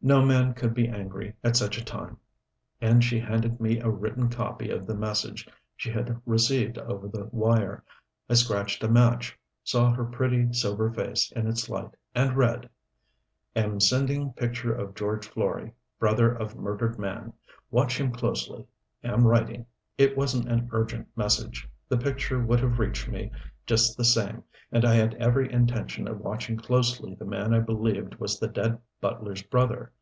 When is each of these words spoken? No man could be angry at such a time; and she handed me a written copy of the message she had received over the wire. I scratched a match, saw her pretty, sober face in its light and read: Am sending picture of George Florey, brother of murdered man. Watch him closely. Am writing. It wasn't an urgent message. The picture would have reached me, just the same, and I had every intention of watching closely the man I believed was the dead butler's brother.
No 0.00 0.24
man 0.24 0.54
could 0.54 0.74
be 0.74 0.86
angry 0.88 1.34
at 1.42 1.56
such 1.56 1.76
a 1.76 1.84
time; 1.84 2.18
and 2.80 3.02
she 3.02 3.18
handed 3.18 3.60
me 3.60 3.80
a 3.80 3.90
written 3.90 4.28
copy 4.28 4.70
of 4.70 4.86
the 4.86 4.94
message 4.94 5.48
she 5.76 5.90
had 5.90 6.22
received 6.24 6.78
over 6.78 7.08
the 7.08 7.24
wire. 7.32 7.82
I 8.30 8.34
scratched 8.34 8.84
a 8.84 8.88
match, 8.88 9.36
saw 9.64 9.90
her 9.92 10.04
pretty, 10.04 10.52
sober 10.52 10.90
face 10.92 11.32
in 11.32 11.48
its 11.48 11.68
light 11.68 11.96
and 12.14 12.36
read: 12.36 12.70
Am 13.56 13.80
sending 13.80 14.32
picture 14.34 14.72
of 14.72 14.94
George 14.94 15.28
Florey, 15.28 15.72
brother 15.98 16.32
of 16.32 16.54
murdered 16.56 16.96
man. 16.96 17.32
Watch 17.72 17.98
him 18.00 18.12
closely. 18.12 18.64
Am 19.02 19.26
writing. 19.26 19.66
It 19.98 20.16
wasn't 20.16 20.48
an 20.48 20.68
urgent 20.70 21.08
message. 21.16 21.68
The 21.88 21.98
picture 21.98 22.38
would 22.40 22.60
have 22.60 22.78
reached 22.78 23.08
me, 23.08 23.32
just 23.66 23.96
the 23.96 24.04
same, 24.04 24.44
and 24.70 24.84
I 24.84 24.94
had 24.94 25.14
every 25.14 25.50
intention 25.52 26.06
of 26.08 26.20
watching 26.20 26.56
closely 26.56 27.14
the 27.16 27.24
man 27.24 27.52
I 27.52 27.58
believed 27.60 28.14
was 28.16 28.38
the 28.38 28.48
dead 28.48 28.78
butler's 29.00 29.42
brother. 29.42 29.92